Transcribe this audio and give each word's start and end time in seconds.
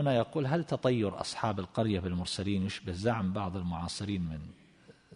هنا 0.00 0.14
يقول 0.14 0.46
هل 0.46 0.64
تطير 0.64 1.20
أصحاب 1.20 1.60
القرية 1.60 2.00
بالمرسلين 2.00 2.66
يشبه 2.66 2.92
زعم 2.92 3.32
بعض 3.32 3.56
المعاصرين 3.56 4.22
من 4.22 4.40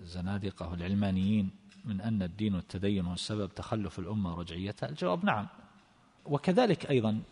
الزنادقة 0.01 0.71
والعلمانيين 0.71 1.51
من 1.85 2.01
أن 2.01 2.23
الدين 2.23 2.55
والتدين 2.55 3.07
هو 3.07 3.13
السبب 3.13 3.55
تخلف 3.55 3.99
الأمة 3.99 4.37
ورجعيتها؟ 4.37 4.89
الجواب 4.89 5.25
نعم. 5.25 5.47
وكذلك 6.25 6.91
أيضا 6.91 7.23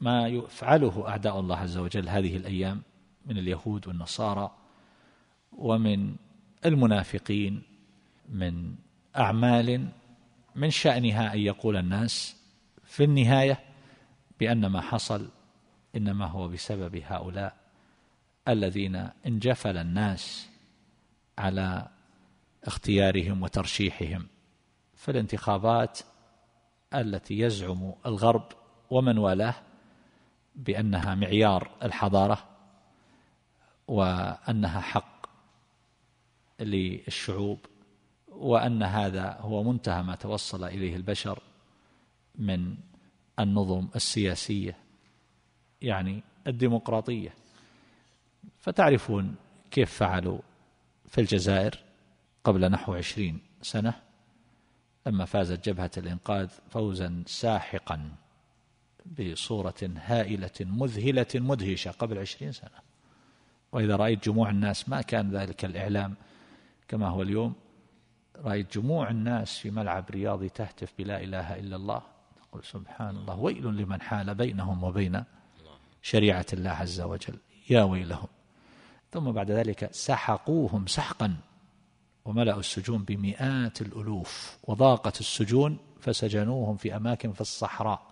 ما 0.00 0.28
يفعله 0.28 1.08
أعداء 1.08 1.40
الله 1.40 1.56
عز 1.56 1.76
وجل 1.76 2.08
هذه 2.08 2.36
الأيام 2.36 2.82
من 3.26 3.38
اليهود 3.38 3.88
والنصارى 3.88 4.50
ومن 5.52 6.16
المنافقين 6.64 7.62
من 8.28 8.74
أعمال 9.16 9.88
من 10.54 10.70
شأنها 10.70 11.34
أن 11.34 11.38
يقول 11.38 11.76
الناس 11.76 12.36
في 12.84 13.04
النهاية 13.04 13.60
بأن 14.40 14.66
ما 14.66 14.80
حصل 14.80 15.28
إنما 15.96 16.26
هو 16.26 16.48
بسبب 16.48 16.96
هؤلاء 17.06 17.56
الذين 18.48 19.10
انجفل 19.26 19.76
الناس 19.76 20.48
على 21.38 21.88
اختيارهم 22.64 23.42
وترشيحهم. 23.42 24.26
في 24.94 25.10
الانتخابات 25.10 25.98
التي 26.94 27.38
يزعم 27.38 27.92
الغرب 28.06 28.48
ومن 28.90 29.18
والاه 29.18 29.54
بأنها 30.56 31.14
معيار 31.14 31.70
الحضارة 31.82 32.44
وأنها 33.88 34.80
حق 34.80 35.26
للشعوب 36.60 37.58
وأن 38.28 38.82
هذا 38.82 39.36
هو 39.40 39.62
منتهى 39.62 40.02
ما 40.02 40.14
توصل 40.14 40.64
إليه 40.64 40.96
البشر 40.96 41.42
من 42.34 42.76
النظم 43.38 43.88
السياسية. 43.96 44.85
يعني 45.82 46.22
الديمقراطية. 46.46 47.34
فتعرفون 48.58 49.34
كيف 49.70 49.92
فعلوا 49.92 50.38
في 51.08 51.20
الجزائر 51.20 51.78
قبل 52.44 52.70
نحو 52.70 52.94
عشرين 52.94 53.40
سنة 53.62 53.94
لما 55.06 55.24
فازت 55.24 55.68
جبهة 55.68 55.90
الإنقاذ 55.96 56.48
فوزا 56.70 57.22
ساحقا 57.26 58.10
بصورة 59.18 59.90
هائلة 59.96 60.50
مذهلة 60.60 61.26
مدهشة 61.34 61.90
قبل 61.90 62.18
عشرين 62.18 62.52
سنة. 62.52 62.86
وإذا 63.72 63.96
رأيت 63.96 64.24
جموع 64.24 64.50
الناس 64.50 64.88
ما 64.88 65.02
كان 65.02 65.30
ذلك 65.30 65.64
الإعلام 65.64 66.14
كما 66.88 67.08
هو 67.08 67.22
اليوم. 67.22 67.54
رأيت 68.36 68.78
جموع 68.78 69.10
الناس 69.10 69.58
في 69.58 69.70
ملعب 69.70 70.04
رياضي 70.10 70.48
تهتف 70.48 70.92
بلا 70.98 71.22
إله 71.22 71.56
إلا 71.56 71.76
الله. 71.76 72.02
تقول 72.42 72.64
سبحان 72.64 73.16
الله 73.16 73.38
ويل 73.38 73.64
لمن 73.64 74.00
حال 74.00 74.34
بينهم 74.34 74.84
وبين 74.84 75.24
شريعة 76.02 76.46
الله 76.52 76.70
عز 76.70 77.00
وجل. 77.00 77.38
يا 77.70 77.82
ويلهم. 77.82 78.28
ثم 79.12 79.32
بعد 79.32 79.50
ذلك 79.50 79.88
سحقوهم 79.92 80.86
سحقا 80.86 81.36
وملأوا 82.24 82.60
السجون 82.60 83.04
بمئات 83.04 83.80
الألوف 83.82 84.58
وضاقت 84.64 85.20
السجون 85.20 85.78
فسجنوهم 86.00 86.76
في 86.76 86.96
أماكن 86.96 87.32
في 87.32 87.40
الصحراء 87.40 88.02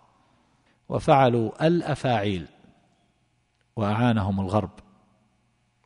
وفعلوا 0.89 1.67
الأفاعيل 1.67 2.47
وأعانهم 3.77 4.41
الغرب 4.41 4.71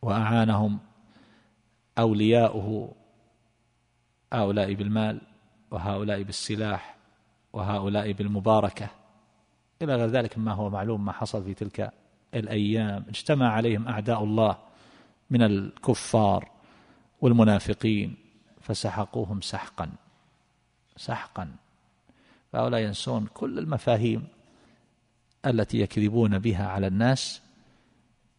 وأعانهم 0.03 0.79
أولياؤه 1.99 2.95
هؤلاء 4.33 4.75
بالمال 4.75 5.21
وهؤلاء 5.71 6.23
بالسلاح 6.23 6.97
وهؤلاء 7.53 8.13
بالمباركة. 8.13 8.89
إلى 9.83 9.97
غير 9.97 10.07
ذلك 10.07 10.39
ما 10.39 10.53
هو 10.53 10.71
معلوم 10.71 11.05
ما 11.05 11.13
حصل 11.13 11.45
في 11.45 11.55
تلك 11.55 11.93
الأيام. 12.35 13.05
اجتمع 13.09 13.53
عليهم 13.53 13.89
أعداء 13.89 14.25
الله 14.25 14.59
من 15.31 15.43
الكفار 15.43 16.51
والمنافقين 17.21 18.17
فسحقوهم 18.61 19.41
سحقا 19.41 19.91
سحقا. 20.97 21.57
فهؤلاء 22.53 22.81
ينسون 22.81 23.27
كل 23.27 23.59
المفاهيم 23.59 24.29
التي 25.47 25.81
يكذبون 25.81 26.39
بها 26.39 26.69
على 26.69 26.87
الناس 26.87 27.43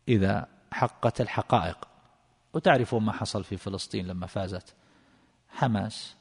إذا 0.08 0.48
حقت 0.72 1.22
الحقائق. 1.22 1.88
وتعرفون 2.54 3.04
ما 3.04 3.12
حصل 3.12 3.44
في 3.44 3.58
فلسطين 3.58 4.08
لما 4.08 4.28
فازت 4.28 4.74
حماس. 5.50 6.16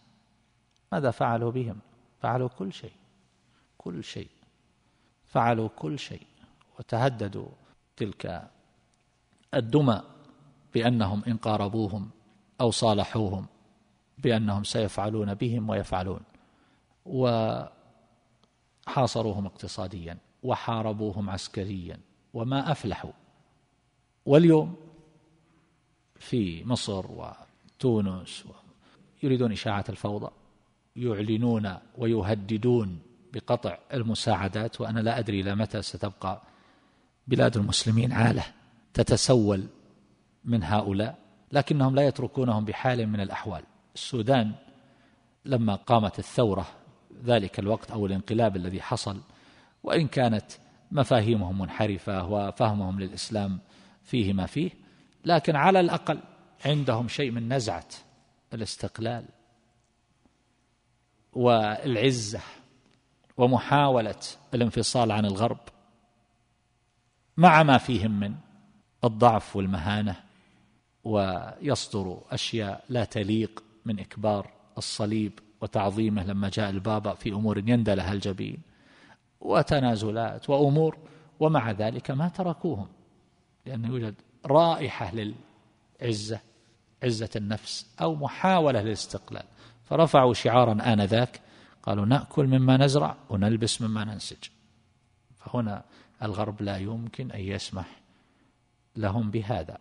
ماذا 0.93 1.11
فعلوا 1.11 1.51
بهم؟ 1.51 1.79
فعلوا 2.21 2.49
كل 2.49 2.73
شيء 2.73 2.93
كل 3.79 4.05
شيء. 4.05 4.38
فعلوا 5.29 5.69
كل 5.69 5.99
شيء 5.99 6.27
وتهددوا 6.79 7.49
تلك 7.97 8.51
الدمى 9.55 10.03
بأنهم 10.75 11.25
إن 11.25 11.37
قاربوهم 11.37 12.11
أو 12.61 12.71
صالحوهم 12.71 13.47
بأنهم 14.19 14.65
سيفعلون 14.65 15.35
بهم 15.35 15.69
ويفعلون 15.69 16.21
وحاصروهم 18.87 19.47
اقتصاديا 19.47 20.19
وحاربوهم 20.43 21.31
عسكريا 21.31 22.01
وما 22.35 22.73
أفلحوا. 22.73 23.13
واليوم 24.27 24.77
في 26.17 26.65
مصر 26.65 27.07
وتونس 27.13 28.45
يريدون 29.23 29.53
إشاعة 29.53 29.85
الفوضى 29.89 30.31
يعلنون 30.97 31.75
ويهددون 31.99 32.99
بقطع 33.33 33.79
المساعدات 33.95 34.81
وأنا 34.81 35.01
لا 35.01 35.19
أدري 35.19 35.41
إلى 35.41 35.55
متى 35.55 35.83
ستبقى 35.83 36.43
بلاد 37.27 37.57
المسلمين 37.57 38.13
عالة 38.13 38.45
تتسول 38.95 39.67
من 40.45 40.65
هؤلاء 40.65 41.19
لكنهم 41.53 41.95
لا 41.95 42.03
يتركونهم 42.03 42.65
بحال 42.65 43.07
من 43.07 43.21
الأحوال. 43.21 43.63
السودان 43.95 44.53
لما 45.45 45.75
قامت 45.75 46.19
الثورة 46.19 46.67
ذلك 47.25 47.59
الوقت 47.59 47.91
أو 47.91 48.07
الانقلاب 48.07 48.57
الذي 48.57 48.83
حصل 48.83 49.21
وإن 49.83 50.09
كانت 50.09 50.53
مفاهيمهم 50.93 51.59
منحرفة 51.59 52.27
وفهمهم 52.27 53.01
للإسلام 53.01 53.59
فيه 54.05 54.33
ما 54.33 54.47
فيه 54.47 54.71
لكن 55.25 55.57
على 55.57 55.81
الأقل 55.81 56.21
عندهم 56.65 57.09
شيء 57.09 57.31
من 57.31 57.53
نزعة 57.53 57.89
الاستقلال 58.55 59.25
والعزة. 61.33 62.41
ومحاولة 63.39 64.21
الانفصال 64.55 65.13
عن 65.13 65.25
الغرب 65.25 65.59
مع 67.37 67.63
ما 67.63 67.79
فيهم 67.79 68.21
من 68.21 68.35
الضعف 69.05 69.57
والمهانة 69.57 70.17
ويصدر 71.05 72.21
أشياء 72.31 72.85
لا 72.89 73.05
تليق 73.05 73.65
من 73.85 73.99
إكبار 73.99 74.51
الصليب 74.79 75.39
وتعظيمه 75.61 76.25
لما 76.25 76.49
جاء 76.49 76.71
البابا 76.71 77.15
في 77.15 77.33
أمور 77.33 77.59
يندى 77.59 77.95
لها 77.95 78.13
الجبين 78.13 78.59
وتنازلات 79.41 80.51
وأمور 80.51 80.97
ومع 81.41 81.71
ذلك 81.71 82.11
ما 82.11 82.29
تركوهم 82.29 82.89
لأن 83.67 83.85
يوجد 83.85 84.15
رائحة 84.47 85.13
للعزة 85.15 86.41
عزة 87.03 87.31
النفس 87.37 87.87
أو 88.01 88.15
محاولة 88.15 88.83
للاستقلال. 88.83 89.45
فرفعوا 89.85 90.35
شعارا 90.35 90.93
آنذاك 90.93 91.41
قالوا 91.89 92.07
نأكل 92.07 92.47
مما 92.47 92.77
نزرع 92.77 93.17
ونلبس 93.31 93.83
مما 93.83 94.05
ننسج. 94.05 94.45
فهنا 95.39 95.85
الغرب 96.23 96.63
لا 96.63 96.77
يمكن 96.77 97.31
أن 97.31 97.41
يسمح 97.41 98.01
لهم 98.97 99.31
بهذا. 99.31 99.79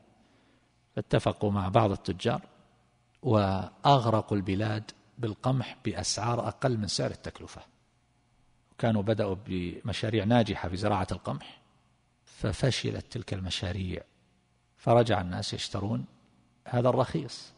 فاتفقوا 0.95 1.51
مع 1.51 1.67
بعض 1.67 1.91
التجار 1.91 2.41
وأغرقوا 3.21 4.37
البلاد 4.37 4.91
بالقمح 5.17 5.77
بأسعار 5.85 6.47
أقل 6.47 6.77
من 6.77 6.87
سعر 6.87 7.11
التكلفة. 7.11 7.61
كانوا 8.77 9.01
بدأوا 9.01 9.35
بمشاريع 9.45 10.23
ناجحة 10.23 10.69
في 10.69 10.77
زراعة 10.77 11.07
القمح 11.11 11.61
ففشلت 12.25 13.05
تلك 13.11 13.33
المشاريع. 13.33 14.01
فرجع 14.77 15.21
الناس 15.21 15.53
يشترون 15.53 16.05
هذا 16.65 16.89
الرخيص 16.89 17.53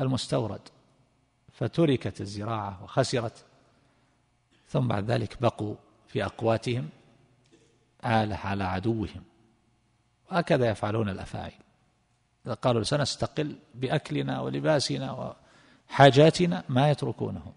المستورد. 0.00 0.68
فتركت 1.54 2.20
الزراعة 2.20 2.84
وخسرت. 2.84 3.44
ثم 4.68 4.88
بعد 4.88 5.10
ذلك 5.10 5.42
بقوا 5.42 5.74
في 6.08 6.24
أقواتهم 6.24 6.88
آلة 8.04 8.36
على 8.36 8.64
عدوهم. 8.64 9.22
وهكذا 10.30 10.68
يفعلون 10.68 11.08
الأفاعي 11.08 11.52
إذا 12.46 12.54
قالوا 12.54 12.82
سنستقل 12.82 13.56
بأكلنا 13.74 14.40
ولباسنا 14.40 15.34
وحاجاتنا 15.90 16.64
ما 16.68 16.90
يتركونهم 16.90 17.52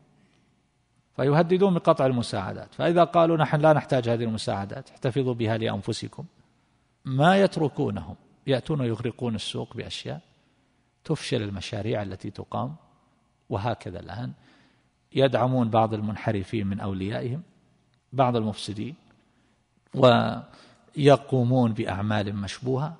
فيهددون 1.15 1.73
بقطع 1.73 2.05
المساعدات. 2.05 2.73
فإذا 2.73 3.03
قالوا 3.03 3.37
نحن 3.37 3.61
لا 3.61 3.73
نحتاج 3.73 4.09
هذه 4.09 4.23
المساعدات 4.23 4.89
احتفظوا 4.89 5.33
بها 5.33 5.57
لأنفسكم. 5.57 6.25
ما 7.05 7.37
يتركونهم 7.37 8.15
يأتون 8.47 8.81
ويغرقون 8.81 9.35
السوق 9.35 9.77
بأشياء 9.77 10.21
تفشل 11.03 11.41
المشاريع 11.41 12.01
التي 12.01 12.31
تقام. 12.31 12.75
وهكذا 13.49 13.99
الآن 13.99 14.31
يدعمون 15.15 15.69
بعض 15.69 15.93
المنحرفين 15.93 16.67
من 16.67 16.79
أوليائهم 16.79 17.41
بعض 18.13 18.35
المفسدين 18.35 18.95
يقومون 20.97 21.73
بأعمال 21.73 22.35
مشبوهة 22.35 22.97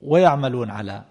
ويعملون 0.00 0.70
على 0.70 1.04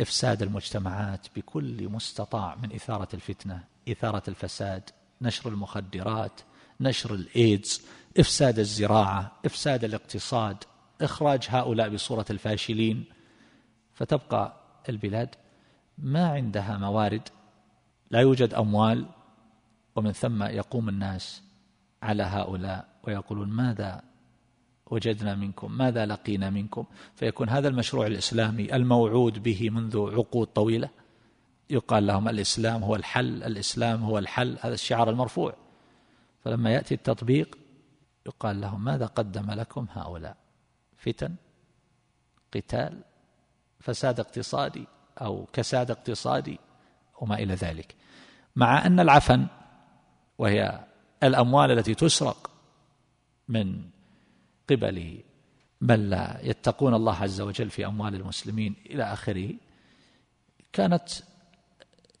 إفساد 0.00 0.42
المجتمعات 0.42 1.26
بكل 1.36 1.88
مستطاع 1.88 2.54
من 2.54 2.72
إثارة 2.74 3.08
الفتنة 3.14 3.64
إثارة 3.88 4.22
الفساد 4.28 4.90
نشر 5.22 5.48
المخدرات 5.48 6.40
نشر 6.80 7.14
الإيدز 7.14 7.82
إفساد 8.18 8.58
الزراعة 8.58 9.32
إفساد 9.46 9.84
الاقتصاد 9.84 10.56
إخراج 11.00 11.46
هؤلاء 11.48 11.88
بصورة 11.88 12.24
الفاشلين. 12.30 13.04
فتبقى 13.94 14.56
البلاد 14.88 15.34
ما 15.98 16.28
عندها 16.28 16.76
موارد 16.76 17.28
لا 18.10 18.20
يوجد 18.20 18.54
أموال 18.54 19.06
ومن 19.96 20.12
ثم 20.12 20.42
يقوم 20.42 20.88
الناس 20.88 21.42
على 22.02 22.22
هؤلاء 22.22 22.88
ويقولون 23.04 23.48
ماذا 23.48 24.02
وجدنا 24.92 25.34
منكم 25.34 25.72
ماذا 25.72 26.06
لقينا 26.06 26.50
منكم؟ 26.50 26.84
فيكون 27.14 27.48
هذا 27.48 27.68
المشروع 27.68 28.06
الإسلامي 28.06 28.76
الموعود 28.76 29.42
به 29.42 29.70
منذ 29.70 29.98
عقود 29.98 30.46
طويلة. 30.46 30.88
يقال 31.70 32.06
لهم 32.06 32.28
الإسلام 32.28 32.84
هو 32.84 32.96
الحل 32.96 33.42
الإسلام 33.42 34.02
هو 34.02 34.18
الحل 34.18 34.58
هذا 34.60 34.74
الشعار 34.74 35.10
المرفوع. 35.10 35.54
فلما 36.44 36.70
يأتي 36.70 36.94
التطبيق 36.94 37.58
يقال 38.26 38.60
لهم 38.60 38.84
ماذا 38.84 39.06
قدم 39.06 39.50
لكم 39.50 39.86
هؤلاء؟ 39.90 40.36
فتن 40.96 41.34
قتال 42.54 43.02
فساد 43.80 44.20
اقتصادي. 44.20 44.86
أو 45.20 45.46
كساد 45.52 45.90
اقتصادي 45.90 46.58
وما 47.20 47.34
إلى 47.34 47.54
ذلك. 47.54 47.94
مع 48.56 48.86
أن 48.86 49.00
العفن 49.00 49.46
وهي 50.38 50.84
الأموال 51.22 51.70
التي 51.70 51.94
تسرق 51.94 52.50
من 53.48 53.82
قبل 54.70 55.22
من 55.80 56.10
لا 56.10 56.38
يتقون 56.42 56.94
الله 56.94 57.22
عز 57.22 57.40
وجل 57.40 57.70
في 57.70 57.86
أموال 57.86 58.14
المسلمين 58.14 58.74
إلى 58.86 59.02
آخره 59.02 59.54
كانت 60.72 61.08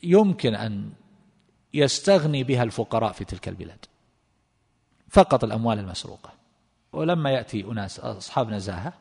يمكن 0.02 0.54
أن 0.54 0.92
يستغني 1.74 2.44
بها 2.44 2.62
الفقراء 2.62 3.12
في 3.12 3.24
تلك 3.24 3.48
البلاد. 3.48 3.84
فقط 5.08 5.44
الأموال 5.44 5.78
المسروقة. 5.78 6.32
ولما 6.92 7.30
يأتي 7.30 7.64
أناس 7.64 8.00
أصحاب 8.00 8.50
نزاهة 8.50 8.92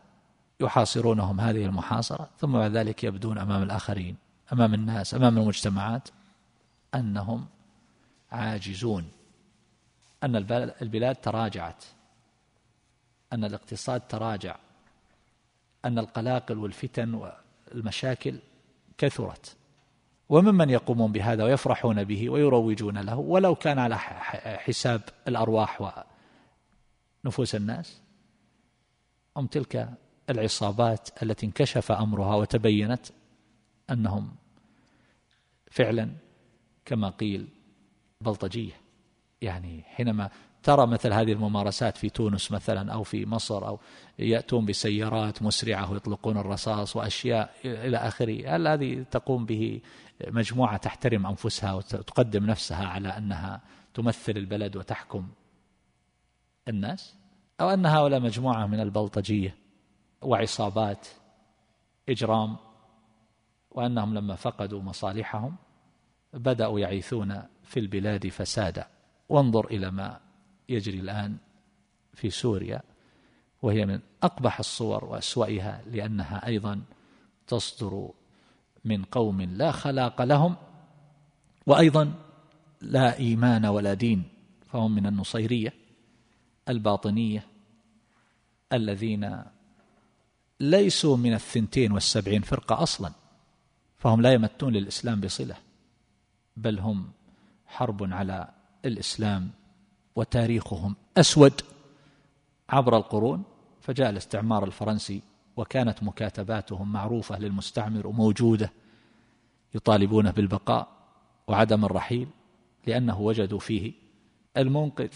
يحاصرونهم 0.61 1.39
هذه 1.41 1.65
المحاصرة 1.65 2.29
ثم 2.39 2.51
بعد 2.51 2.71
ذلك 2.71 3.03
يبدون 3.03 3.37
أمام 3.37 3.63
الآخرين 3.63 4.15
أمام 4.53 4.73
الناس 4.73 5.13
أمام 5.13 5.37
المجتمعات 5.37 6.09
أنهم 6.95 7.45
عاجزون. 8.31 9.11
أن 10.23 10.35
البلاد 10.81 11.15
تراجعت. 11.15 11.85
أن 13.33 13.43
الاقتصاد 13.43 14.01
تراجع. 14.01 14.55
أن 15.85 15.99
القلاقل 15.99 16.57
والفتن 16.57 17.13
والمشاكل 17.73 18.39
كثرت. 18.97 19.55
وممن 20.29 20.69
يقومون 20.69 21.11
بهذا 21.11 21.43
ويفرحون 21.43 22.03
به 22.03 22.29
ويروجون 22.29 22.97
له 22.97 23.15
ولو 23.15 23.55
كان 23.55 23.79
على 23.79 23.97
حساب 23.97 25.01
الأرواح 25.27 26.01
ونفوس 27.25 27.55
الناس 27.55 28.01
هم 29.37 29.47
تلك 29.47 29.93
العصابات 30.29 31.23
التي 31.23 31.45
انكشف 31.45 31.91
أمرها 31.91 32.35
وتبينت 32.35 33.06
أنهم 33.89 34.35
فعلا 35.71 36.12
كما 36.85 37.09
قيل 37.09 37.47
بلطجية. 38.21 38.73
يعني 39.41 39.83
حينما 39.83 40.29
ترى 40.63 40.88
مثل 40.88 41.13
هذه 41.13 41.31
الممارسات 41.31 41.97
في 41.97 42.09
تونس 42.09 42.51
مثلا 42.51 42.94
أو 42.94 43.03
في 43.03 43.25
مصر 43.25 43.68
أو 43.68 43.79
يأتون 44.19 44.65
بسيارات 44.65 45.44
مسرعة 45.44 45.91
ويطلقون 45.91 46.38
الرصاص 46.38 46.95
وأشياء 46.95 47.53
إلى 47.65 47.97
آخره 47.97 48.56
هل 48.56 48.67
هذه 48.67 49.06
تقوم 49.12 49.45
به 49.45 49.81
مجموعة 50.27 50.77
تحترم 50.77 51.25
أنفسها 51.27 51.74
وتقدم 51.74 52.45
نفسها 52.45 52.88
على 52.88 53.09
أنها 53.09 53.62
تمثل 53.94 54.31
البلد 54.38 54.75
وتحكم 54.75 55.27
الناس؟ 56.67 57.15
أو 57.62 57.69
أن 57.69 57.85
هؤلاء 57.85 58.19
مجموعة 58.19 58.65
من 58.67 58.79
البلطجية 58.79 59.56
وعصابات 60.21 61.07
إجرام 62.09 62.57
وأنهم 63.71 64.13
لما 64.13 64.35
فقدوا 64.35 64.81
مصالحهم 64.81 65.56
بدأوا 66.33 66.79
يعيثون 66.79 67.41
في 67.63 67.79
البلاد 67.79 68.27
فسادا. 68.27 68.88
وانظر 69.29 69.65
إلى 69.68 69.91
ما 69.91 70.19
يجري 70.69 71.00
الآن 71.00 71.38
في 72.13 72.29
سوريا 72.29 72.81
وهي 73.62 73.85
من 73.85 74.00
أقبح 74.23 74.59
الصور 74.59 75.06
وأسوأها 75.06 75.81
لأنها 75.85 76.47
أيضا 76.47 76.81
تصدر 77.47 78.09
من 78.85 79.03
قوم 79.03 79.41
لا 79.41 79.71
خلاق 79.71 80.21
لهم 80.21 80.56
وأيضا 81.65 82.13
لا 82.81 83.17
إيمان 83.17 83.65
ولا 83.65 83.94
دين 83.94 84.24
فهم 84.65 84.95
من 84.95 85.07
النصيرية 85.07 85.74
الباطنية 86.69 87.47
الذين 88.74 89.44
ليسوا 90.61 91.17
من 91.17 91.33
الثنتين 91.33 91.91
والسبعين 91.91 92.41
فرقة 92.41 92.83
أصلا 92.83 93.11
فهم 93.97 94.21
لا 94.21 94.33
يمتون 94.33 94.73
للإسلام 94.73 95.21
بصلة 95.21 95.55
بل 96.57 96.79
هم 96.79 97.11
حرب 97.67 98.13
على 98.13 98.47
الإسلام 98.85 99.51
وتاريخهم 100.15 100.95
أسود 101.17 101.61
عبر 102.69 102.97
القرون. 102.97 103.43
فجاء 103.81 104.09
الاستعمار 104.09 104.63
الفرنسي 104.63 105.21
وكانت 105.57 106.03
مكاتباتهم 106.03 106.91
معروفة 106.91 107.39
للمستعمر 107.39 108.07
وموجودة 108.07 108.71
يطالبونه 109.75 110.31
بالبقاء 110.31 110.87
وعدم 111.47 111.85
الرحيل 111.85 112.27
لأنه 112.87 113.21
وجدوا 113.21 113.59
فيه 113.59 113.93
المنقذ 114.57 115.09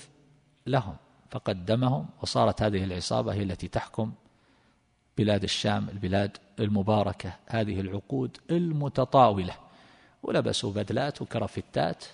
لهم 0.68 0.95
فقدمهم 1.30 2.06
وصارت 2.21 2.62
هذه 2.62 2.83
العصابة 2.83 3.33
هي 3.33 3.44
التي 3.44 3.68
تحكم 3.68 4.12
بلاد 5.17 5.44
الشام 5.44 5.89
البلاد 5.89 6.38
المباركة 6.59 7.33
هذه 7.45 7.79
العقود 7.79 8.38
المتطاولة. 8.51 9.56
ولبسوا 10.23 10.71
بدلات 10.73 11.21
وكرافتات 11.21 12.06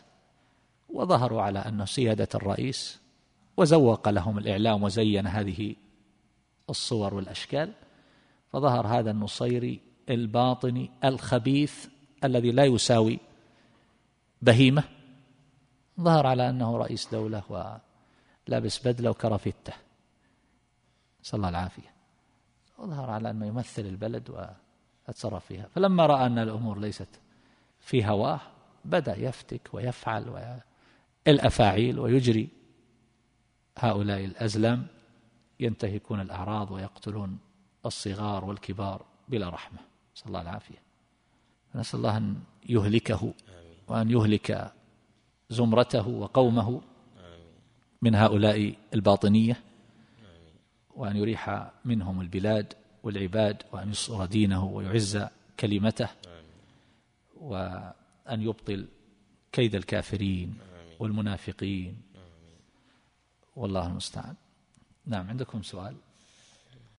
وظهروا 0.89 1.41
على 1.41 1.59
أنه 1.59 1.85
سيادة 1.85 2.27
الرئيس 2.35 2.99
وزوق 3.57 4.09
لهم 4.09 4.37
الإعلام 4.37 4.83
وزين 4.83 5.27
هذه 5.27 5.75
الصور 6.69 7.13
والأشكال. 7.13 7.73
فظهر 8.53 8.87
هذا 8.87 9.11
النصيري 9.11 9.79
الباطني 10.09 10.91
الخبيث 11.03 11.87
الذي 12.23 12.51
لا 12.51 12.65
يساوي 12.65 13.19
بهيمة. 14.41 14.83
ظهر 15.99 16.27
على 16.27 16.49
أنه 16.49 16.77
رئيس 16.77 17.07
دولة 17.11 17.43
ولابس 18.47 18.87
بدلة 18.87 19.09
وكرافتة. 19.09 19.73
صلى 21.23 21.37
الله 21.37 21.49
العافية 21.49 22.00
وظهر 22.81 23.09
على 23.09 23.29
أنه 23.29 23.45
يمثل 23.45 23.81
البلد 23.81 24.29
ويتصرف 25.07 25.45
فيها. 25.45 25.67
فلما 25.75 26.05
رأى 26.05 26.25
أن 26.25 26.37
الأمور 26.39 26.79
ليست 26.79 27.07
في 27.79 28.05
هواه 28.05 28.39
بدأ 28.85 29.15
يفتك 29.17 29.69
ويفعل 29.73 30.59
الأفاعيل 31.27 31.99
ويجري. 31.99 32.49
هؤلاء 33.77 34.25
الأزلام 34.25 34.87
ينتهكون 35.59 36.21
الأعراض 36.21 36.71
ويقتلون 36.71 37.37
الصغار 37.85 38.45
والكبار 38.45 39.05
بلا 39.29 39.49
رحمة. 39.49 39.79
نسأل 40.15 40.27
الله 40.27 40.41
العافية. 40.41 40.81
نسأل 41.75 41.97
الله 41.99 42.17
أن 42.17 42.35
يهلكه 42.69 43.33
وأن 43.87 44.11
يهلك 44.11 44.71
زمرته 45.49 46.07
وقومه 46.07 46.81
من 48.01 48.15
هؤلاء 48.15 48.75
الباطنية. 48.93 49.63
وأن 50.95 51.15
يريح 51.17 51.71
منهم 51.85 52.21
البلاد 52.21 52.73
والعباد 53.03 53.63
وأن 53.71 53.87
ينصر 53.87 54.25
دينه 54.25 54.65
ويعز 54.65 55.25
كلمته 55.59 56.09
وأن 57.37 58.41
يبطل 58.41 58.87
كيد 59.51 59.75
الكافرين 59.75 60.57
والمنافقين. 60.99 62.01
والله 63.55 63.87
المستعان. 63.87 64.35
نعم 65.05 65.27
عندكم 65.29 65.61
سؤال؟ 65.61 65.95